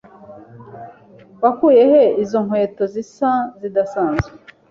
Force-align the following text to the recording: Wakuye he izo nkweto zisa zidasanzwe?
Wakuye 1.43 1.81
he 1.91 2.03
izo 2.23 2.39
nkweto 2.45 2.83
zisa 2.93 3.31
zidasanzwe? 3.59 4.29